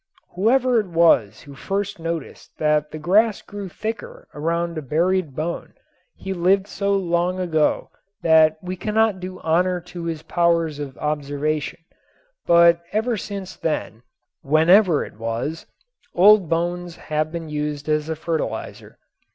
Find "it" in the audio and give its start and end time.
0.79-0.87, 15.05-15.19